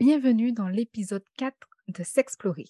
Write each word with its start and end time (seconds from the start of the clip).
bienvenue 0.00 0.52
dans 0.52 0.68
l'épisode 0.68 1.24
4 1.36 1.54
de 1.88 2.02
S'explorer. 2.02 2.64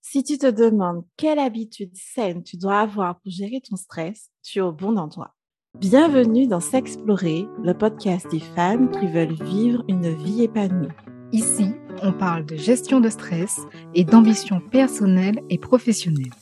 Si 0.00 0.24
tu 0.24 0.38
te 0.38 0.50
demandes 0.50 1.04
quelle 1.18 1.38
habitude 1.38 1.94
saine 1.94 2.42
tu 2.42 2.56
dois 2.56 2.80
avoir 2.80 3.20
pour 3.20 3.30
gérer 3.30 3.60
ton 3.60 3.76
stress, 3.76 4.30
tu 4.42 4.58
es 4.58 4.62
au 4.62 4.72
bon 4.72 4.96
endroit. 4.96 5.34
Bienvenue 5.78 6.46
dans 6.46 6.60
S'explorer, 6.60 7.46
le 7.62 7.74
podcast 7.74 8.26
des 8.30 8.40
femmes 8.40 8.90
qui 8.90 9.06
veulent 9.06 9.36
vivre 9.44 9.84
une 9.86 10.08
vie 10.16 10.44
épanouie. 10.44 10.88
Ici, 11.32 11.74
on 12.02 12.14
parle 12.14 12.46
de 12.46 12.56
gestion 12.56 13.00
de 13.00 13.10
stress 13.10 13.60
et 13.94 14.04
d'ambition 14.04 14.60
personnelle 14.60 15.42
et 15.50 15.58
professionnelle. 15.58 16.32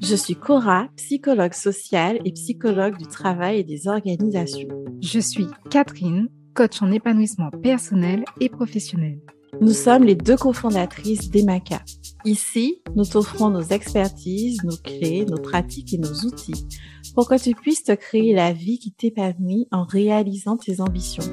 Je 0.00 0.16
suis 0.16 0.34
Cora, 0.34 0.88
psychologue 0.96 1.52
sociale 1.52 2.20
et 2.24 2.32
psychologue 2.32 2.96
du 2.96 3.06
travail 3.06 3.58
et 3.58 3.64
des 3.64 3.86
organisations. 3.86 4.82
Je 5.02 5.20
suis 5.20 5.46
Catherine, 5.68 6.30
coach 6.60 6.82
en 6.82 6.92
épanouissement 6.92 7.50
personnel 7.62 8.22
et 8.38 8.50
professionnel. 8.50 9.18
Nous 9.62 9.72
sommes 9.72 10.04
les 10.04 10.14
deux 10.14 10.36
cofondatrices 10.36 11.30
d'EMACA. 11.30 11.80
Ici, 12.26 12.82
nous 12.94 13.06
t'offrons 13.06 13.48
nos 13.48 13.62
expertises, 13.62 14.62
nos 14.64 14.76
clés, 14.76 15.24
nos 15.24 15.38
pratiques 15.38 15.94
et 15.94 15.98
nos 15.98 16.12
outils 16.12 16.66
pour 17.14 17.30
que 17.30 17.42
tu 17.42 17.54
puisses 17.54 17.84
te 17.84 17.92
créer 17.92 18.34
la 18.34 18.52
vie 18.52 18.78
qui 18.78 18.92
t'épanouit 18.92 19.68
en 19.72 19.84
réalisant 19.84 20.58
tes 20.58 20.82
ambitions. 20.82 21.24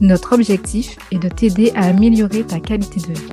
Notre 0.00 0.34
objectif 0.34 0.96
est 1.10 1.18
de 1.18 1.28
t'aider 1.28 1.72
à 1.74 1.86
améliorer 1.86 2.44
ta 2.44 2.60
qualité 2.60 3.00
de 3.00 3.18
vie. 3.18 3.32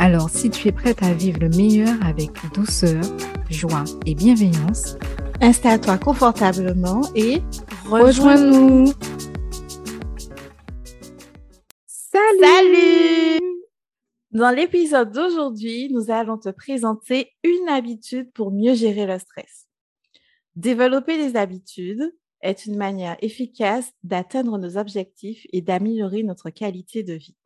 Alors, 0.00 0.28
si 0.28 0.50
tu 0.50 0.66
es 0.66 0.72
prête 0.72 1.04
à 1.04 1.14
vivre 1.14 1.38
le 1.38 1.50
meilleur 1.50 1.94
avec 2.04 2.30
douceur, 2.52 3.04
joie 3.48 3.84
et 4.06 4.16
bienveillance, 4.16 4.96
installe-toi 5.40 5.98
confortablement 5.98 7.02
et 7.14 7.42
rejoins-nous. 7.88 8.88
Salut! 8.88 9.11
Dans 14.32 14.50
l'épisode 14.50 15.12
d'aujourd'hui, 15.12 15.90
nous 15.92 16.10
allons 16.10 16.38
te 16.38 16.48
présenter 16.48 17.32
une 17.44 17.68
habitude 17.68 18.32
pour 18.32 18.50
mieux 18.50 18.72
gérer 18.72 19.04
le 19.04 19.18
stress. 19.18 19.68
Développer 20.56 21.18
des 21.18 21.36
habitudes 21.36 22.16
est 22.40 22.64
une 22.64 22.78
manière 22.78 23.18
efficace 23.20 23.92
d'atteindre 24.04 24.56
nos 24.56 24.78
objectifs 24.78 25.46
et 25.52 25.60
d'améliorer 25.60 26.22
notre 26.22 26.48
qualité 26.48 27.02
de 27.02 27.12
vie. 27.12 27.36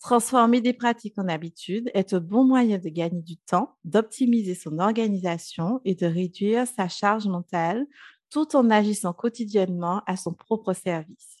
Transformer 0.00 0.62
des 0.62 0.72
pratiques 0.72 1.18
en 1.18 1.28
habitudes 1.28 1.90
est 1.92 2.14
un 2.14 2.20
bon 2.20 2.44
moyen 2.44 2.78
de 2.78 2.88
gagner 2.88 3.20
du 3.20 3.36
temps, 3.36 3.76
d'optimiser 3.84 4.54
son 4.54 4.78
organisation 4.78 5.82
et 5.84 5.94
de 5.94 6.06
réduire 6.06 6.66
sa 6.66 6.88
charge 6.88 7.26
mentale 7.26 7.86
tout 8.30 8.56
en 8.56 8.70
agissant 8.70 9.12
quotidiennement 9.12 10.00
à 10.06 10.16
son 10.16 10.32
propre 10.32 10.72
service. 10.72 11.36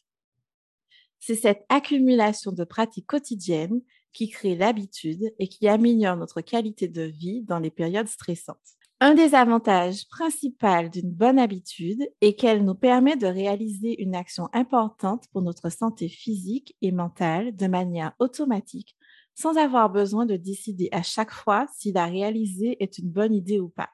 C'est 1.18 1.34
cette 1.34 1.64
accumulation 1.70 2.52
de 2.52 2.62
pratiques 2.64 3.06
quotidiennes 3.06 3.80
qui 4.12 4.28
crée 4.28 4.56
l'habitude 4.56 5.32
et 5.38 5.48
qui 5.48 5.68
améliore 5.68 6.16
notre 6.16 6.40
qualité 6.40 6.88
de 6.88 7.02
vie 7.02 7.42
dans 7.42 7.58
les 7.58 7.70
périodes 7.70 8.08
stressantes. 8.08 8.76
Un 8.98 9.14
des 9.14 9.34
avantages 9.34 10.08
principaux 10.08 10.88
d'une 10.90 11.10
bonne 11.10 11.38
habitude 11.38 12.08
est 12.22 12.32
qu'elle 12.32 12.64
nous 12.64 12.74
permet 12.74 13.16
de 13.16 13.26
réaliser 13.26 14.00
une 14.02 14.14
action 14.14 14.48
importante 14.54 15.26
pour 15.32 15.42
notre 15.42 15.70
santé 15.70 16.08
physique 16.08 16.74
et 16.80 16.92
mentale 16.92 17.54
de 17.54 17.66
manière 17.66 18.14
automatique, 18.18 18.96
sans 19.34 19.58
avoir 19.58 19.90
besoin 19.90 20.24
de 20.24 20.36
décider 20.36 20.88
à 20.92 21.02
chaque 21.02 21.30
fois 21.30 21.66
si 21.76 21.92
la 21.92 22.06
réaliser 22.06 22.82
est 22.82 22.96
une 22.96 23.10
bonne 23.10 23.34
idée 23.34 23.60
ou 23.60 23.68
pas, 23.68 23.90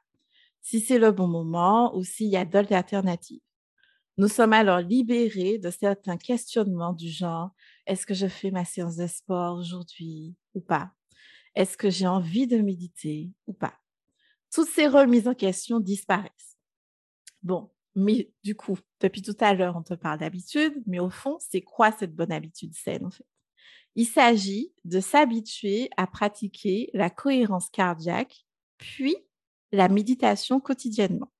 si 0.61 0.79
c'est 0.79 1.01
le 1.01 1.11
bon 1.11 1.27
moment 1.27 1.97
ou 1.97 2.05
s'il 2.05 2.29
y 2.29 2.37
a 2.37 2.45
d'autres 2.45 2.73
alternatives. 2.73 3.41
Nous 4.19 4.29
sommes 4.29 4.53
alors 4.53 4.79
libérés 4.79 5.59
de 5.59 5.71
certains 5.71 6.17
questionnements 6.17 6.93
du 6.93 7.09
genre 7.09 7.51
est-ce 7.87 8.07
que 8.07 8.15
je 8.15 8.27
fais 8.27 8.51
ma 8.51 8.65
séance 8.65 8.97
de 8.97 9.07
sport 9.07 9.59
aujourd'hui 9.59 10.35
ou 10.55 10.61
pas? 10.61 10.93
Est-ce 11.55 11.77
que 11.77 11.91
j'ai 11.91 12.07
envie 12.07 12.47
de 12.47 12.59
méditer 12.59 13.31
ou 13.47 13.53
pas? 13.53 13.75
Toutes 14.53 14.69
ces 14.69 14.87
remises 14.87 15.29
en 15.29 15.35
question 15.35 15.81
disparaissent. 15.81 16.59
Bon, 17.43 17.71
mais 17.95 18.33
du 18.43 18.55
coup, 18.55 18.79
depuis 19.01 19.23
tout 19.23 19.37
à 19.41 19.55
l'heure, 19.55 19.77
on 19.77 19.83
te 19.83 19.95
parle 19.95 20.21
d'habitude, 20.21 20.83
mais 20.87 20.99
au 20.99 21.11
fond, 21.11 21.39
c'est 21.41 21.63
quoi 21.63 21.93
cette 21.93 22.15
bonne 22.15 22.33
habitude 22.33 22.75
saine 22.75 23.07
en 23.07 23.11
fait? 23.11 23.27
Il 23.95 24.07
s'agit 24.07 24.73
de 24.85 25.01
s'habituer 25.01 25.91
à 25.99 26.07
pratiquer 26.07 26.89
la 26.95 27.11
cohérence 27.11 27.69
cardiaque, 27.69 28.47
puis 28.79 29.15
la 29.71 29.89
méditation 29.89 30.61
quotidiennement. 30.61 31.31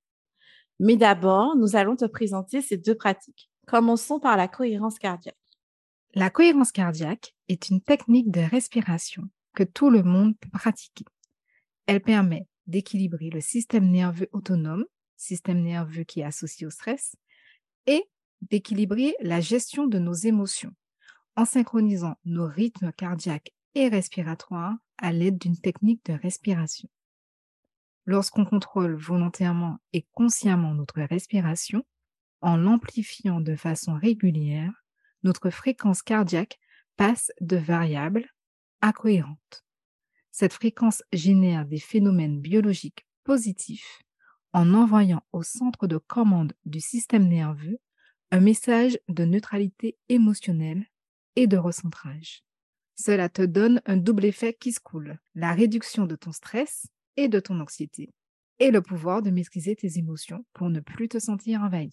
Mais 0.79 0.97
d'abord, 0.97 1.57
nous 1.57 1.77
allons 1.77 1.97
te 1.97 2.05
présenter 2.05 2.61
ces 2.61 2.77
deux 2.77 2.95
pratiques. 2.95 3.51
Commençons 3.67 4.21
par 4.21 4.37
la 4.37 4.49
cohérence 4.49 4.99
cardiaque. 4.99 5.37
La 6.15 6.29
cohérence 6.29 6.73
cardiaque 6.73 7.35
est 7.49 7.71
une 7.71 7.81
technique 7.81 8.31
de 8.31 8.41
respiration 8.41 9.31
que 9.55 9.63
tout 9.63 9.89
le 9.89 10.03
monde 10.03 10.37
peut 10.39 10.51
pratiquer. 10.51 11.07
Elle 11.87 12.03
permet 12.03 12.47
d'équilibrer 12.67 13.31
le 13.31 13.41
système 13.41 13.91
nerveux 13.91 14.29
autonome, 14.33 14.85
système 15.17 15.63
nerveux 15.63 16.05
qui 16.05 16.21
est 16.21 16.25
associé 16.25 16.67
au 16.67 16.71
stress, 16.71 17.17
et 17.87 18.05
d'équilibrer 18.43 19.15
la 19.21 19.41
gestion 19.41 19.87
de 19.87 19.99
nos 19.99 20.13
émotions 20.13 20.75
en 21.35 21.47
synchronisant 21.47 22.17
nos 22.27 22.47
rythmes 22.47 22.93
cardiaques 22.93 23.53
et 23.75 23.89
respiratoires 23.89 24.77
à 24.99 25.13
l'aide 25.13 25.39
d'une 25.39 25.59
technique 25.59 26.05
de 26.05 26.13
respiration. 26.13 26.91
Lorsqu'on 28.05 28.45
contrôle 28.45 28.97
volontairement 28.97 29.79
et 29.95 30.07
consciemment 30.13 30.75
notre 30.75 31.01
respiration, 31.01 31.87
en 32.43 32.57
l'amplifiant 32.57 33.41
de 33.41 33.55
façon 33.55 33.95
régulière, 33.95 34.82
notre 35.23 35.51
fréquence 35.51 36.03
cardiaque 36.03 36.59
passe 36.97 37.31
de 37.41 37.57
variable 37.57 38.29
à 38.81 38.93
cohérente. 38.93 39.65
Cette 40.31 40.53
fréquence 40.53 41.03
génère 41.13 41.67
des 41.67 41.79
phénomènes 41.79 42.41
biologiques 42.41 43.07
positifs 43.25 44.03
en 44.53 44.75
envoyant 44.75 45.23
au 45.33 45.43
centre 45.43 45.87
de 45.87 45.99
commande 45.99 46.53
du 46.65 46.81
système 46.81 47.29
nerveux 47.29 47.79
un 48.31 48.41
message 48.41 48.99
de 49.09 49.25
neutralité 49.25 49.99
émotionnelle 50.09 50.87
et 51.37 51.47
de 51.47 51.57
recentrage. 51.57 52.43
Cela 52.95 53.29
te 53.29 53.43
donne 53.43 53.81
un 53.87 53.97
double 53.97 54.25
effet 54.25 54.55
qui 54.55 54.73
se 54.73 54.81
coule, 54.81 55.19
la 55.35 55.53
réduction 55.53 56.07
de 56.07 56.17
ton 56.17 56.33
stress 56.33 56.87
et 57.17 57.29
de 57.29 57.41
ton 57.41 57.61
anxiété, 57.61 58.15
et 58.59 58.71
le 58.71 58.83
pouvoir 58.83 59.23
de 59.23 59.31
maîtriser 59.31 59.77
tes 59.77 59.99
émotions 59.99 60.45
pour 60.53 60.71
ne 60.71 60.81
plus 60.81 61.09
te 61.09 61.19
sentir 61.19 61.63
envahi. 61.63 61.93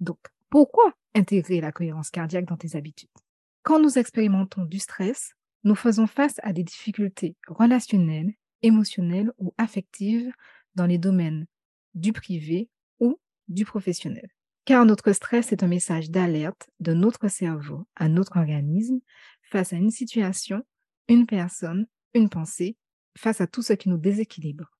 Donc, 0.00 0.18
pourquoi 0.50 0.94
intégrer 1.14 1.60
la 1.60 1.72
cohérence 1.72 2.10
cardiaque 2.10 2.46
dans 2.46 2.56
tes 2.56 2.76
habitudes 2.76 3.10
Quand 3.62 3.80
nous 3.80 3.98
expérimentons 3.98 4.64
du 4.64 4.78
stress, 4.78 5.34
nous 5.64 5.74
faisons 5.74 6.06
face 6.06 6.36
à 6.42 6.52
des 6.52 6.64
difficultés 6.64 7.36
relationnelles, 7.46 8.34
émotionnelles 8.62 9.32
ou 9.38 9.54
affectives 9.58 10.32
dans 10.74 10.86
les 10.86 10.98
domaines 10.98 11.46
du 11.94 12.12
privé 12.12 12.68
ou 13.00 13.18
du 13.48 13.64
professionnel. 13.64 14.28
Car 14.64 14.86
notre 14.86 15.12
stress 15.12 15.52
est 15.52 15.62
un 15.62 15.68
message 15.68 16.10
d'alerte 16.10 16.70
de 16.80 16.94
notre 16.94 17.28
cerveau 17.28 17.86
à 17.96 18.08
notre 18.08 18.38
organisme 18.38 19.00
face 19.42 19.72
à 19.72 19.76
une 19.76 19.90
situation, 19.90 20.62
une 21.08 21.26
personne, 21.26 21.86
une 22.14 22.28
pensée, 22.28 22.76
face 23.16 23.40
à 23.40 23.46
tout 23.46 23.62
ce 23.62 23.74
qui 23.74 23.88
nous 23.88 23.98
déséquilibre. 23.98 24.70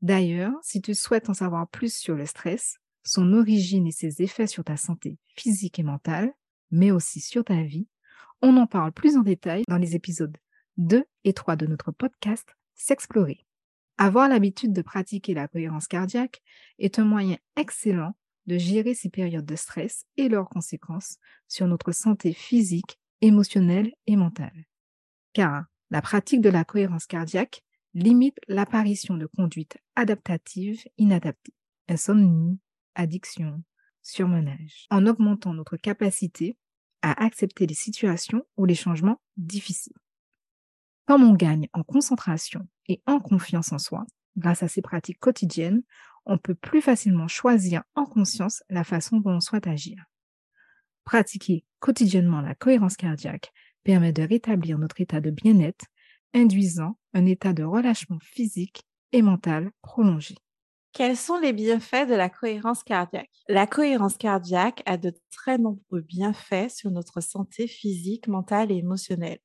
D'ailleurs, 0.00 0.54
si 0.62 0.80
tu 0.80 0.94
souhaites 0.94 1.28
en 1.28 1.34
savoir 1.34 1.68
plus 1.68 1.94
sur 1.94 2.14
le 2.14 2.26
stress, 2.26 2.78
son 3.04 3.32
origine 3.32 3.86
et 3.86 3.92
ses 3.92 4.22
effets 4.22 4.46
sur 4.46 4.64
ta 4.64 4.76
santé 4.76 5.18
physique 5.36 5.78
et 5.78 5.82
mentale, 5.82 6.32
mais 6.70 6.90
aussi 6.90 7.20
sur 7.20 7.44
ta 7.44 7.62
vie, 7.62 7.88
on 8.40 8.56
en 8.56 8.66
parle 8.66 8.92
plus 8.92 9.16
en 9.16 9.22
détail 9.22 9.62
dans 9.68 9.78
les 9.78 9.94
épisodes 9.94 10.36
2 10.78 11.04
et 11.24 11.32
3 11.32 11.56
de 11.56 11.66
notre 11.66 11.92
podcast 11.92 12.48
S'explorer. 12.74 13.46
Avoir 13.98 14.28
l'habitude 14.28 14.72
de 14.72 14.82
pratiquer 14.82 15.34
la 15.34 15.46
cohérence 15.46 15.86
cardiaque 15.86 16.42
est 16.78 16.98
un 16.98 17.04
moyen 17.04 17.36
excellent 17.56 18.16
de 18.46 18.58
gérer 18.58 18.94
ces 18.94 19.08
périodes 19.08 19.46
de 19.46 19.54
stress 19.54 20.06
et 20.16 20.28
leurs 20.28 20.48
conséquences 20.48 21.18
sur 21.46 21.68
notre 21.68 21.92
santé 21.92 22.32
physique, 22.32 22.98
émotionnelle 23.20 23.92
et 24.06 24.16
mentale. 24.16 24.64
Car 25.32 25.66
la 25.90 26.02
pratique 26.02 26.40
de 26.40 26.48
la 26.48 26.64
cohérence 26.64 27.06
cardiaque 27.06 27.62
limite 27.94 28.38
l'apparition 28.48 29.16
de 29.16 29.26
conduites 29.26 29.78
adaptatives 29.94 30.82
inadaptées, 30.98 31.54
insomnie, 31.88 32.58
addiction, 32.94 33.62
surmenage, 34.02 34.86
en 34.90 35.06
augmentant 35.06 35.54
notre 35.54 35.76
capacité 35.76 36.56
à 37.02 37.24
accepter 37.24 37.66
les 37.66 37.74
situations 37.74 38.44
ou 38.56 38.64
les 38.64 38.74
changements 38.74 39.20
difficiles. 39.36 39.96
Comme 41.06 41.24
on 41.24 41.34
gagne 41.34 41.68
en 41.72 41.82
concentration 41.82 42.68
et 42.86 43.02
en 43.06 43.18
confiance 43.20 43.72
en 43.72 43.78
soi, 43.78 44.04
grâce 44.36 44.62
à 44.62 44.68
ces 44.68 44.82
pratiques 44.82 45.18
quotidiennes, 45.18 45.82
on 46.24 46.38
peut 46.38 46.54
plus 46.54 46.80
facilement 46.80 47.28
choisir 47.28 47.82
en 47.94 48.04
conscience 48.04 48.62
la 48.70 48.84
façon 48.84 49.18
dont 49.18 49.32
on 49.32 49.40
souhaite 49.40 49.66
agir. 49.66 50.04
Pratiquer 51.04 51.64
quotidiennement 51.80 52.40
la 52.40 52.54
cohérence 52.54 52.96
cardiaque 52.96 53.52
permet 53.82 54.12
de 54.12 54.22
rétablir 54.22 54.78
notre 54.78 55.00
état 55.00 55.20
de 55.20 55.30
bien-être, 55.30 55.86
induisant 56.32 56.98
un 57.12 57.26
état 57.26 57.52
de 57.52 57.64
relâchement 57.64 58.20
physique 58.20 58.84
et 59.10 59.22
mental 59.22 59.72
prolongé. 59.82 60.36
Quels 60.92 61.16
sont 61.16 61.38
les 61.38 61.54
bienfaits 61.54 62.06
de 62.06 62.14
la 62.14 62.28
cohérence 62.28 62.82
cardiaque? 62.82 63.30
La 63.48 63.66
cohérence 63.66 64.18
cardiaque 64.18 64.82
a 64.84 64.98
de 64.98 65.14
très 65.30 65.56
nombreux 65.56 66.02
bienfaits 66.02 66.68
sur 66.68 66.90
notre 66.90 67.22
santé 67.22 67.66
physique, 67.66 68.28
mentale 68.28 68.70
et 68.70 68.76
émotionnelle. 68.76 69.38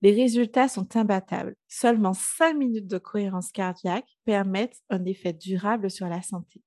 Les 0.00 0.12
résultats 0.12 0.68
sont 0.68 0.96
imbattables. 0.96 1.56
Seulement 1.68 2.14
5 2.14 2.54
minutes 2.54 2.86
de 2.86 2.96
cohérence 2.96 3.52
cardiaque 3.52 4.08
permettent 4.24 4.80
un 4.88 5.04
effet 5.04 5.34
durable 5.34 5.90
sur 5.90 6.08
la 6.08 6.22
santé. 6.22 6.62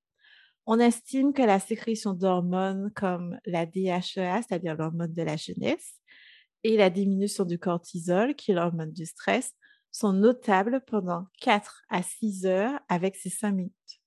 On 0.67 0.79
estime 0.79 1.33
que 1.33 1.41
la 1.41 1.59
sécrétion 1.59 2.13
d'hormones 2.13 2.91
comme 2.95 3.39
la 3.45 3.65
DHEA, 3.65 4.41
c'est-à-dire 4.43 4.75
l'hormone 4.75 5.13
de 5.13 5.23
la 5.23 5.35
jeunesse, 5.35 5.95
et 6.63 6.77
la 6.77 6.91
diminution 6.91 7.43
du 7.43 7.57
cortisol, 7.57 8.35
qui 8.35 8.51
est 8.51 8.55
l'hormone 8.55 8.91
du 8.91 9.05
stress, 9.05 9.53
sont 9.95 10.11
notables 10.11 10.81
pendant 10.85 11.27
4 11.39 11.83
à 11.89 12.03
6 12.03 12.45
heures 12.45 12.77
avec 12.89 13.15
ces 13.15 13.29
5 13.29 13.51
minutes. 13.51 14.01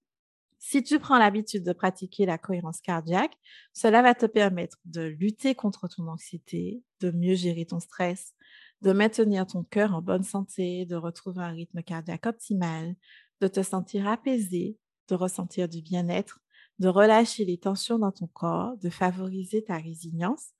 Si 0.59 0.83
tu 0.83 0.99
prends 0.99 1.19
l'habitude 1.19 1.65
de 1.65 1.73
pratiquer 1.73 2.27
la 2.27 2.37
cohérence 2.37 2.83
cardiaque, 2.83 3.33
cela 3.73 4.03
va 4.03 4.15
te 4.15 4.27
permettre 4.27 4.77
de 4.85 5.03
lutter 5.03 5.55
contre 5.55 5.89
ton 5.89 6.07
anxiété, 6.09 6.83
de 7.01 7.11
mieux 7.11 7.37
gérer 7.37 7.65
ton 7.65 7.81
stress, 7.81 8.35
de 8.83 8.93
maintenir 8.93 9.47
ton 9.47 9.65
cœur 9.65 9.95
en 9.95 10.03
bonne 10.03 10.25
santé, 10.25 10.85
de 10.85 10.95
retrouver 10.95 11.43
un 11.43 11.53
rythme 11.53 11.83
cardiaque 11.83 12.27
optimal, 12.27 12.95
de 13.41 13.49
te 13.49 13.63
sentir 13.63 14.07
apaisé, 14.09 14.77
de 15.09 15.15
ressentir 15.15 15.71
du 15.71 15.81
bien-être, 15.81 16.41
de 16.81 16.89
relâcher 16.89 17.47
les 17.47 17.57
tensions 17.57 17.99
dans 17.99 18.13
ton 18.13 18.27
corps, 18.27 18.77
de 18.77 18.91
favoriser 18.91 19.65
ta 19.65 19.79
résilience, 19.79 20.51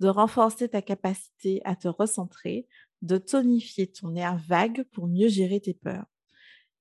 de 0.00 0.08
renforcer 0.08 0.68
ta 0.68 0.80
capacité 0.80 1.60
à 1.64 1.76
te 1.76 1.88
recentrer, 1.88 2.66
de 3.02 3.18
tonifier 3.18 3.86
ton 3.86 4.10
nerf 4.10 4.38
vague 4.46 4.84
pour 4.92 5.06
mieux 5.06 5.28
gérer 5.28 5.60
tes 5.60 5.74
peurs. 5.74 6.06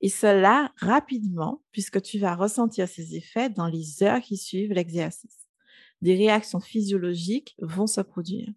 Et 0.01 0.09
cela 0.09 0.71
rapidement, 0.77 1.63
puisque 1.71 2.01
tu 2.01 2.19
vas 2.19 2.35
ressentir 2.35 2.87
ces 2.87 3.15
effets 3.15 3.49
dans 3.49 3.67
les 3.67 4.03
heures 4.03 4.21
qui 4.21 4.37
suivent 4.37 4.73
l'exercice. 4.73 5.47
Des 6.01 6.15
réactions 6.15 6.59
physiologiques 6.59 7.55
vont 7.59 7.87
se 7.87 8.01
produire. 8.01 8.49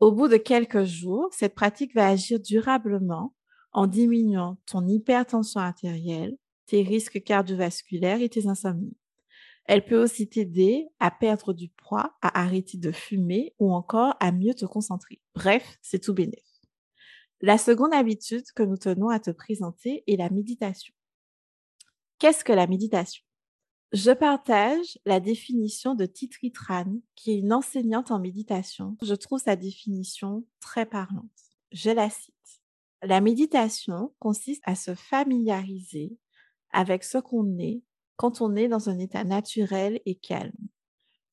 Au 0.00 0.12
bout 0.12 0.28
de 0.28 0.36
quelques 0.36 0.84
jours, 0.84 1.28
cette 1.32 1.54
pratique 1.54 1.94
va 1.94 2.08
agir 2.08 2.40
durablement 2.40 3.34
en 3.72 3.86
diminuant 3.86 4.58
ton 4.66 4.86
hypertension 4.86 5.60
artérielle, 5.60 6.36
tes 6.66 6.82
risques 6.82 7.22
cardiovasculaires 7.22 8.20
et 8.20 8.28
tes 8.28 8.46
insomnies. 8.46 8.96
Elle 9.68 9.84
peut 9.84 10.00
aussi 10.00 10.28
t'aider 10.28 10.88
à 11.00 11.10
perdre 11.10 11.52
du 11.52 11.68
poids, 11.68 12.16
à 12.22 12.40
arrêter 12.40 12.78
de 12.78 12.92
fumer 12.92 13.54
ou 13.58 13.72
encore 13.72 14.14
à 14.20 14.30
mieux 14.30 14.54
te 14.54 14.64
concentrer. 14.64 15.20
Bref, 15.34 15.78
c'est 15.82 15.98
tout 15.98 16.14
bénéf. 16.14 16.44
La 17.40 17.58
seconde 17.58 17.92
habitude 17.92 18.44
que 18.54 18.62
nous 18.62 18.76
tenons 18.76 19.08
à 19.08 19.20
te 19.20 19.30
présenter 19.30 20.04
est 20.06 20.16
la 20.16 20.30
méditation. 20.30 20.94
Qu'est-ce 22.18 22.44
que 22.44 22.52
la 22.52 22.66
méditation? 22.66 23.22
Je 23.92 24.10
partage 24.10 24.98
la 25.04 25.20
définition 25.20 25.94
de 25.94 26.06
Titri 26.06 26.50
Tran, 26.50 26.96
qui 27.14 27.32
est 27.32 27.38
une 27.38 27.52
enseignante 27.52 28.10
en 28.10 28.18
méditation. 28.18 28.96
Je 29.02 29.14
trouve 29.14 29.40
sa 29.40 29.54
définition 29.54 30.44
très 30.60 30.86
parlante. 30.86 31.30
Je 31.72 31.90
la 31.90 32.08
cite. 32.08 32.34
La 33.02 33.20
méditation 33.20 34.14
consiste 34.18 34.62
à 34.64 34.74
se 34.74 34.94
familiariser 34.94 36.16
avec 36.72 37.04
ce 37.04 37.18
qu'on 37.18 37.58
est 37.58 37.82
quand 38.16 38.40
on 38.40 38.56
est 38.56 38.68
dans 38.68 38.88
un 38.88 38.98
état 38.98 39.24
naturel 39.24 40.00
et 40.06 40.14
calme. 40.14 40.52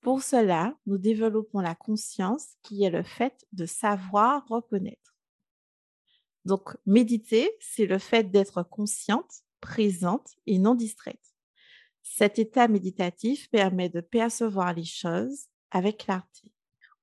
Pour 0.02 0.22
cela, 0.22 0.76
nous 0.86 0.98
développons 0.98 1.62
la 1.62 1.76
conscience 1.76 2.56
qui 2.62 2.84
est 2.84 2.90
le 2.90 3.04
fait 3.04 3.46
de 3.54 3.66
savoir 3.66 4.46
reconnaître. 4.48 5.16
Donc, 6.46 6.76
méditer, 6.86 7.50
c'est 7.62 7.86
le 7.86 7.98
fait 7.98 8.30
d'être 8.30 8.64
consciente, 8.64 9.44
présente 9.62 10.36
et 10.46 10.60
non 10.60 10.76
distraite. 10.76 11.34
Cet 12.02 12.38
état 12.38 12.68
méditatif 12.68 13.50
permet 13.50 13.88
de 13.88 14.02
percevoir 14.02 14.74
les 14.74 14.84
choses 14.84 15.46
avec 15.72 16.00
clarté. 16.00 16.52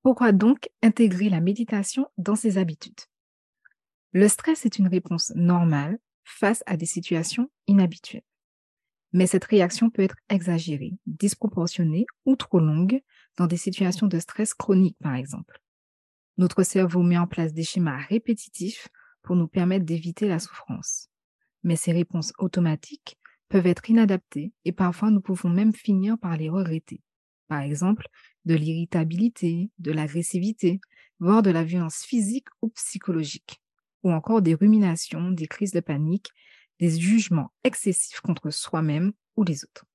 Pourquoi 0.03 0.33
donc 0.33 0.71
intégrer 0.83 1.31
la 1.31 1.41
méditation 1.41 2.07
dans 2.19 2.37
ses 2.37 2.59
habitudes? 2.59 3.01
Le 4.13 4.29
stress 4.29 4.67
est 4.67 4.79
une 4.79 4.89
réponse 4.89 5.33
normale 5.35 5.99
face 6.25 6.63
à 6.67 6.77
des 6.77 6.87
situations 6.87 7.51
inhabituelles. 7.67 8.23
Mais 9.13 9.27
cette 9.27 9.45
réaction 9.45 9.91
peut 9.91 10.03
être 10.03 10.17
exagérée, 10.29 10.93
disproportionnée 11.07 12.07
ou 12.25 12.37
trop 12.37 12.61
longue 12.61 13.03
dans 13.37 13.47
des 13.47 13.57
situations 13.57 14.07
de 14.07 14.19
stress 14.19 14.55
chronique, 14.55 14.97
par 15.03 15.15
exemple. 15.15 15.61
Notre 16.39 16.63
cerveau 16.63 17.03
met 17.03 17.19
en 17.19 17.27
place 17.27 17.53
des 17.53 17.65
schémas 17.65 17.99
répétitifs 18.09 18.89
pour 19.23 19.37
nous 19.37 19.49
permettre 19.49 19.85
d'éviter 19.85 20.29
la 20.29 20.39
souffrance. 20.39 21.09
Mais 21.63 21.77
ces 21.77 21.93
réponses 21.93 22.33
automatiques 22.39 23.19
peuvent 23.49 23.67
être 23.67 23.91
inadaptées 23.91 24.53
et 24.65 24.73
parfois 24.73 25.11
nous 25.11 25.21
pouvons 25.21 25.51
même 25.51 25.75
finir 25.75 26.17
par 26.19 26.37
les 26.37 26.49
regretter. 26.49 27.03
Par 27.49 27.61
exemple, 27.61 28.07
de 28.45 28.55
l'irritabilité, 28.55 29.71
de 29.79 29.93
l'agressivité, 29.93 30.81
voire 31.19 31.43
de 31.43 31.51
la 31.51 31.65
violence 31.65 32.05
physique 32.05 32.47
ou 32.63 32.71
psychologique, 32.71 33.61
ou 34.03 34.13
encore 34.13 34.41
des 34.41 34.55
ruminations, 34.55 35.33
des 35.33 35.49
crises 35.49 35.73
de 35.73 35.81
panique 35.81 36.31
des 36.81 36.99
jugements 36.99 37.53
excessifs 37.63 38.21
contre 38.21 38.51
soi-même 38.51 39.13
ou 39.37 39.45
les 39.45 39.65
autres. 39.65 39.87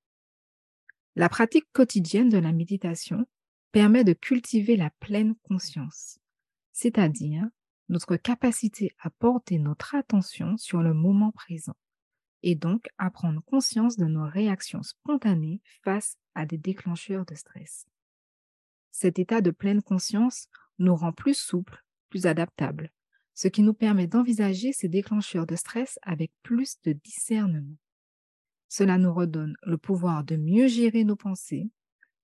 La 1.16 1.28
pratique 1.28 1.66
quotidienne 1.72 2.28
de 2.28 2.38
la 2.38 2.52
méditation 2.52 3.26
permet 3.72 4.04
de 4.04 4.12
cultiver 4.12 4.76
la 4.76 4.90
pleine 5.00 5.34
conscience, 5.42 6.18
c'est-à-dire 6.72 7.44
notre 7.88 8.16
capacité 8.16 8.94
à 9.00 9.10
porter 9.10 9.58
notre 9.58 9.94
attention 9.94 10.56
sur 10.56 10.82
le 10.82 10.94
moment 10.94 11.32
présent 11.32 11.76
et 12.42 12.54
donc 12.54 12.86
à 12.98 13.10
prendre 13.10 13.42
conscience 13.42 13.96
de 13.96 14.06
nos 14.06 14.28
réactions 14.28 14.82
spontanées 14.82 15.60
face 15.82 16.16
à 16.34 16.46
des 16.46 16.58
déclencheurs 16.58 17.26
de 17.26 17.34
stress. 17.34 17.86
Cet 18.92 19.18
état 19.18 19.40
de 19.40 19.50
pleine 19.50 19.82
conscience 19.82 20.48
nous 20.78 20.94
rend 20.94 21.12
plus 21.12 21.36
souples, 21.36 21.84
plus 22.08 22.26
adaptables 22.26 22.92
ce 23.36 23.48
qui 23.48 23.62
nous 23.62 23.74
permet 23.74 24.06
d'envisager 24.06 24.72
ces 24.72 24.88
déclencheurs 24.88 25.46
de 25.46 25.56
stress 25.56 25.98
avec 26.02 26.32
plus 26.42 26.80
de 26.84 26.92
discernement. 26.92 27.76
Cela 28.68 28.96
nous 28.96 29.12
redonne 29.12 29.54
le 29.62 29.76
pouvoir 29.76 30.24
de 30.24 30.36
mieux 30.36 30.68
gérer 30.68 31.04
nos 31.04 31.16
pensées, 31.16 31.70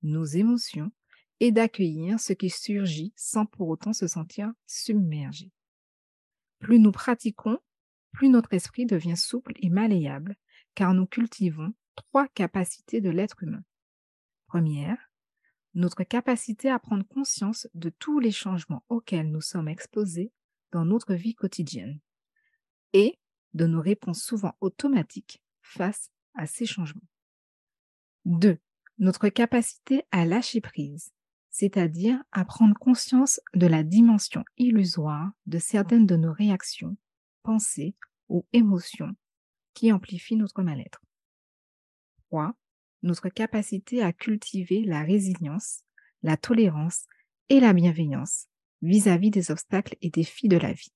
nos 0.02 0.24
émotions 0.24 0.90
et 1.38 1.52
d'accueillir 1.52 2.18
ce 2.18 2.32
qui 2.32 2.48
surgit 2.48 3.12
sans 3.14 3.44
pour 3.44 3.68
autant 3.68 3.92
se 3.92 4.08
sentir 4.08 4.52
submergé. 4.66 5.52
Plus 6.60 6.78
nous 6.78 6.92
pratiquons, 6.92 7.58
plus 8.12 8.30
notre 8.30 8.54
esprit 8.54 8.86
devient 8.86 9.16
souple 9.16 9.52
et 9.56 9.68
malléable, 9.68 10.36
car 10.74 10.94
nous 10.94 11.06
cultivons 11.06 11.74
trois 11.94 12.26
capacités 12.28 13.02
de 13.02 13.10
l'être 13.10 13.42
humain. 13.42 13.62
Première, 14.46 15.10
notre 15.74 16.04
capacité 16.04 16.70
à 16.70 16.78
prendre 16.78 17.06
conscience 17.06 17.68
de 17.74 17.90
tous 17.90 18.18
les 18.18 18.32
changements 18.32 18.84
auxquels 18.88 19.30
nous 19.30 19.40
sommes 19.42 19.68
exposés 19.68 20.32
dans 20.72 20.84
notre 20.84 21.14
vie 21.14 21.34
quotidienne 21.34 22.00
et 22.92 23.18
de 23.54 23.66
nos 23.66 23.80
réponses 23.80 24.22
souvent 24.22 24.54
automatiques 24.60 25.42
face 25.60 26.10
à 26.34 26.46
ces 26.46 26.66
changements. 26.66 27.06
2. 28.24 28.58
Notre 28.98 29.28
capacité 29.28 30.04
à 30.10 30.24
lâcher 30.24 30.60
prise, 30.60 31.12
c'est-à-dire 31.50 32.22
à 32.32 32.44
prendre 32.44 32.76
conscience 32.78 33.40
de 33.54 33.66
la 33.66 33.82
dimension 33.82 34.44
illusoire 34.56 35.32
de 35.46 35.58
certaines 35.58 36.06
de 36.06 36.16
nos 36.16 36.32
réactions, 36.32 36.96
pensées 37.42 37.94
ou 38.28 38.46
émotions 38.52 39.14
qui 39.74 39.92
amplifient 39.92 40.36
notre 40.36 40.62
mal-être. 40.62 41.02
3. 42.28 42.54
Notre 43.02 43.28
capacité 43.28 44.02
à 44.02 44.12
cultiver 44.12 44.84
la 44.84 45.02
résilience, 45.02 45.82
la 46.22 46.36
tolérance 46.36 47.06
et 47.48 47.60
la 47.60 47.72
bienveillance 47.72 48.46
vis-à-vis 48.82 49.30
des 49.30 49.50
obstacles 49.50 49.96
et 50.02 50.10
défis 50.10 50.48
de 50.48 50.56
la 50.56 50.72
vie. 50.72 50.92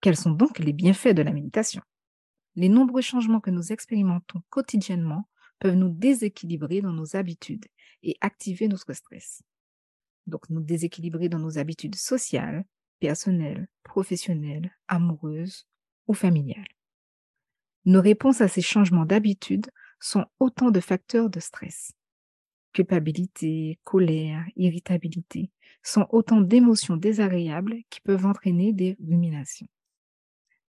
Quels 0.00 0.16
sont 0.16 0.30
donc 0.30 0.58
les 0.58 0.72
bienfaits 0.72 1.14
de 1.14 1.22
la 1.22 1.32
méditation? 1.32 1.82
Les 2.56 2.68
nombreux 2.68 3.02
changements 3.02 3.40
que 3.40 3.50
nous 3.50 3.72
expérimentons 3.72 4.42
quotidiennement 4.48 5.28
peuvent 5.58 5.74
nous 5.74 5.90
déséquilibrer 5.90 6.80
dans 6.80 6.92
nos 6.92 7.16
habitudes 7.16 7.66
et 8.02 8.16
activer 8.20 8.68
notre 8.68 8.92
stress. 8.92 9.42
Donc 10.26 10.48
nous 10.50 10.60
déséquilibrer 10.60 11.28
dans 11.28 11.38
nos 11.38 11.58
habitudes 11.58 11.96
sociales, 11.96 12.64
personnelles, 13.00 13.68
professionnelles, 13.82 14.72
amoureuses 14.88 15.66
ou 16.06 16.14
familiales. 16.14 16.68
Nos 17.84 18.02
réponses 18.02 18.40
à 18.40 18.48
ces 18.48 18.62
changements 18.62 19.06
d'habitude 19.06 19.70
sont 20.00 20.26
autant 20.38 20.70
de 20.70 20.80
facteurs 20.80 21.30
de 21.30 21.40
stress 21.40 21.92
culpabilité, 22.78 23.80
colère, 23.82 24.44
irritabilité 24.54 25.50
sont 25.82 26.06
autant 26.10 26.40
d'émotions 26.40 26.96
désagréables 26.96 27.78
qui 27.90 28.00
peuvent 28.00 28.24
entraîner 28.24 28.72
des 28.72 28.96
ruminations. 29.04 29.66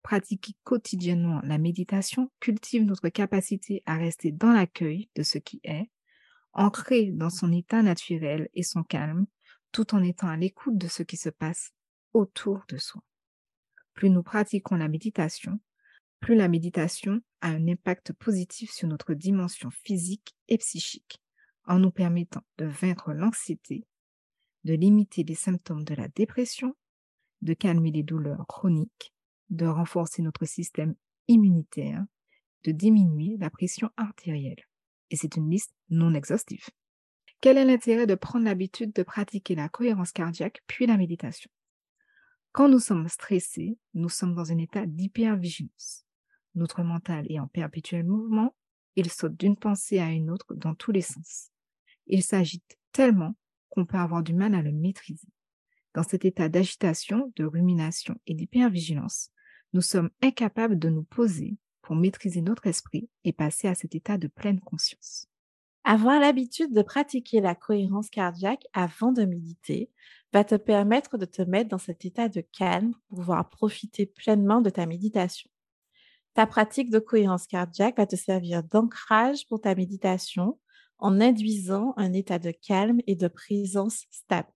Pratiquer 0.02 0.54
quotidiennement 0.64 1.40
la 1.44 1.58
méditation 1.58 2.28
cultive 2.40 2.82
notre 2.82 3.08
capacité 3.08 3.84
à 3.86 3.96
rester 3.98 4.32
dans 4.32 4.50
l'accueil 4.50 5.10
de 5.14 5.22
ce 5.22 5.38
qui 5.38 5.60
est, 5.62 5.92
ancré 6.54 7.12
dans 7.12 7.30
son 7.30 7.52
état 7.52 7.82
naturel 7.82 8.48
et 8.52 8.64
son 8.64 8.82
calme, 8.82 9.26
tout 9.70 9.94
en 9.94 10.02
étant 10.02 10.26
à 10.26 10.36
l'écoute 10.36 10.76
de 10.76 10.88
ce 10.88 11.04
qui 11.04 11.16
se 11.16 11.28
passe 11.28 11.70
autour 12.14 12.64
de 12.68 12.78
soi. 12.78 13.04
Plus 13.94 14.10
nous 14.10 14.24
pratiquons 14.24 14.74
la 14.74 14.88
méditation, 14.88 15.60
plus 16.18 16.34
la 16.34 16.48
méditation 16.48 17.20
a 17.42 17.50
un 17.50 17.68
impact 17.68 18.12
positif 18.12 18.72
sur 18.72 18.88
notre 18.88 19.14
dimension 19.14 19.70
physique 19.70 20.34
et 20.48 20.58
psychique 20.58 21.22
en 21.66 21.78
nous 21.78 21.90
permettant 21.90 22.42
de 22.58 22.66
vaincre 22.66 23.12
l'anxiété, 23.12 23.84
de 24.64 24.74
limiter 24.74 25.24
les 25.24 25.34
symptômes 25.34 25.84
de 25.84 25.94
la 25.94 26.08
dépression, 26.08 26.76
de 27.40 27.54
calmer 27.54 27.90
les 27.90 28.02
douleurs 28.02 28.46
chroniques, 28.46 29.14
de 29.50 29.66
renforcer 29.66 30.22
notre 30.22 30.44
système 30.44 30.94
immunitaire, 31.28 32.04
de 32.64 32.72
diminuer 32.72 33.36
la 33.38 33.50
pression 33.50 33.90
artérielle. 33.96 34.64
Et 35.10 35.16
c'est 35.16 35.36
une 35.36 35.50
liste 35.50 35.74
non 35.90 36.14
exhaustive. 36.14 36.68
Quel 37.40 37.58
est 37.58 37.64
l'intérêt 37.64 38.06
de 38.06 38.14
prendre 38.14 38.44
l'habitude 38.44 38.92
de 38.92 39.02
pratiquer 39.02 39.54
la 39.54 39.68
cohérence 39.68 40.12
cardiaque 40.12 40.62
puis 40.66 40.86
la 40.86 40.96
méditation? 40.96 41.50
Quand 42.52 42.68
nous 42.68 42.78
sommes 42.78 43.08
stressés, 43.08 43.78
nous 43.94 44.08
sommes 44.08 44.34
dans 44.34 44.52
un 44.52 44.58
état 44.58 44.86
d'hypervigilance. 44.86 46.04
Notre 46.54 46.82
mental 46.82 47.26
est 47.30 47.40
en 47.40 47.48
perpétuel 47.48 48.04
mouvement, 48.04 48.54
il 48.94 49.10
saute 49.10 49.36
d'une 49.36 49.56
pensée 49.56 49.98
à 49.98 50.10
une 50.10 50.30
autre 50.30 50.54
dans 50.54 50.74
tous 50.74 50.92
les 50.92 51.00
sens. 51.00 51.51
Il 52.06 52.22
s'agite 52.22 52.78
tellement 52.92 53.34
qu'on 53.70 53.86
peut 53.86 53.96
avoir 53.96 54.22
du 54.22 54.34
mal 54.34 54.54
à 54.54 54.62
le 54.62 54.72
maîtriser. 54.72 55.28
Dans 55.94 56.02
cet 56.02 56.24
état 56.24 56.48
d'agitation, 56.48 57.32
de 57.36 57.44
rumination 57.44 58.16
et 58.26 58.34
d'hypervigilance, 58.34 59.30
nous 59.72 59.82
sommes 59.82 60.10
incapables 60.22 60.78
de 60.78 60.88
nous 60.88 61.04
poser 61.04 61.56
pour 61.82 61.96
maîtriser 61.96 62.40
notre 62.40 62.66
esprit 62.66 63.08
et 63.24 63.32
passer 63.32 63.68
à 63.68 63.74
cet 63.74 63.94
état 63.94 64.18
de 64.18 64.28
pleine 64.28 64.60
conscience. 64.60 65.26
Avoir 65.84 66.20
l'habitude 66.20 66.72
de 66.72 66.82
pratiquer 66.82 67.40
la 67.40 67.54
cohérence 67.54 68.08
cardiaque 68.08 68.64
avant 68.72 69.10
de 69.10 69.24
méditer 69.24 69.90
va 70.32 70.44
te 70.44 70.54
permettre 70.54 71.18
de 71.18 71.24
te 71.24 71.42
mettre 71.42 71.70
dans 71.70 71.78
cet 71.78 72.04
état 72.04 72.28
de 72.28 72.40
calme 72.40 72.94
pour 73.08 73.18
pouvoir 73.18 73.48
profiter 73.50 74.06
pleinement 74.06 74.60
de 74.60 74.70
ta 74.70 74.86
méditation. 74.86 75.50
Ta 76.34 76.46
pratique 76.46 76.90
de 76.90 76.98
cohérence 76.98 77.46
cardiaque 77.46 77.96
va 77.96 78.06
te 78.06 78.16
servir 78.16 78.62
d'ancrage 78.62 79.46
pour 79.48 79.60
ta 79.60 79.74
méditation 79.74 80.58
en 81.02 81.20
induisant 81.20 81.94
un 81.96 82.12
état 82.12 82.38
de 82.38 82.52
calme 82.52 83.00
et 83.08 83.16
de 83.16 83.26
présence 83.26 84.04
stable. 84.12 84.52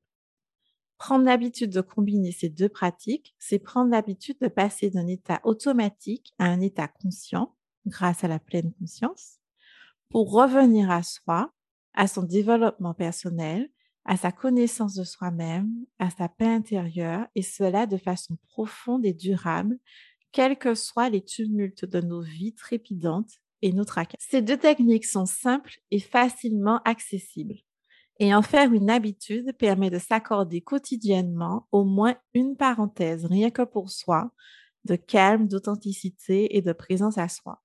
Prendre 0.97 1.25
l'habitude 1.25 1.71
de 1.71 1.81
combiner 1.81 2.31
ces 2.31 2.49
deux 2.49 2.69
pratiques, 2.69 3.35
c'est 3.41 3.59
prendre 3.59 3.91
l'habitude 3.91 4.39
de 4.41 4.47
passer 4.47 4.89
d'un 4.89 5.09
état 5.09 5.41
automatique 5.43 6.33
à 6.39 6.47
un 6.47 6.61
état 6.61 6.87
conscient 6.87 7.57
grâce 7.85 8.23
à 8.23 8.29
la 8.29 8.39
pleine 8.39 8.73
conscience 8.75 9.41
pour 10.09 10.31
revenir 10.31 10.89
à 10.89 11.03
soi, 11.03 11.53
à 11.95 12.07
son 12.07 12.23
développement 12.23 12.95
personnel, 12.95 13.69
à 14.05 14.17
sa 14.17 14.31
connaissance 14.31 14.95
de 14.95 15.03
soi-même, 15.03 15.69
à 15.99 16.11
sa 16.11 16.29
paix 16.29 16.47
intérieure, 16.47 17.27
et 17.35 17.43
cela 17.43 17.87
de 17.87 17.97
façon 17.97 18.37
profonde 18.51 19.05
et 19.05 19.13
durable, 19.13 19.79
quels 20.31 20.57
que 20.57 20.77
soient 20.77 21.11
les 21.11 21.25
tumultes 21.25 21.85
de 21.85 22.01
nos 22.01 22.21
vies 22.21 22.55
trépidantes 22.55 23.41
et 23.63 23.73
nos 23.73 23.85
tracas. 23.85 24.19
Ces 24.21 24.43
deux 24.43 24.57
techniques 24.57 25.07
sont 25.07 25.27
simples 25.27 25.79
et 25.91 26.01
facilement 26.01 26.81
accessibles. 26.85 27.57
Et 28.19 28.35
en 28.35 28.43
faire 28.43 28.73
une 28.73 28.91
habitude 28.91 29.57
permet 29.59 29.91
de 29.91 29.99
s'accorder 29.99 30.63
quotidiennement 30.63 31.69
au 31.71 31.85
moins 31.85 32.17
une 32.35 32.57
parenthèse, 32.57 33.27
rien 33.27 33.51
que 33.51 33.63
pour 33.63 33.91
soi, 33.91 34.31
de 34.85 34.97
calme, 34.97 35.49
d'authenticité 35.49 36.57
et 36.57 36.63
de 36.63 36.73
présence 36.73 37.19
à 37.19 37.29
soi. 37.29 37.63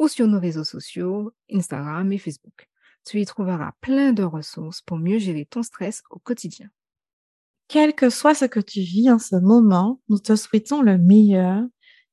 ou 0.00 0.08
sur 0.08 0.26
nos 0.26 0.40
réseaux 0.40 0.64
sociaux 0.64 1.32
Instagram 1.48 2.10
et 2.10 2.18
Facebook. 2.18 2.68
Tu 3.06 3.20
y 3.20 3.24
trouveras 3.24 3.74
plein 3.80 4.12
de 4.12 4.24
ressources 4.24 4.82
pour 4.82 4.98
mieux 4.98 5.20
gérer 5.20 5.46
ton 5.46 5.62
stress 5.62 6.02
au 6.10 6.18
quotidien. 6.18 6.70
Quel 7.68 7.94
que 7.94 8.10
soit 8.10 8.34
ce 8.34 8.46
que 8.46 8.58
tu 8.58 8.80
vis 8.80 9.12
en 9.12 9.20
ce 9.20 9.36
moment, 9.36 10.02
nous 10.08 10.18
te 10.18 10.34
souhaitons 10.34 10.82
le 10.82 10.98
meilleur 10.98 11.62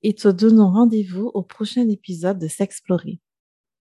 et 0.04 0.13
te 0.13 0.27
donnons 0.27 0.70
rendez-vous 0.70 1.32
au 1.34 1.42
prochain 1.42 1.89
épisode 1.89 2.38
de 2.38 2.48
S'explorer. 2.48 3.20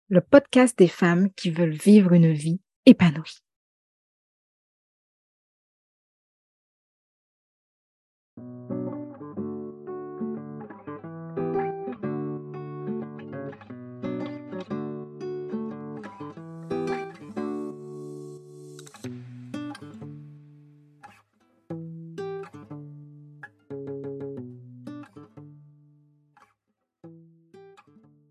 Le 0.08 0.22
podcast 0.22 0.78
des 0.78 0.88
femmes 0.88 1.32
qui 1.34 1.50
veulent 1.50 1.72
vivre 1.72 2.14
une 2.14 2.32
vie 2.32 2.62
épanouie. 2.86 3.42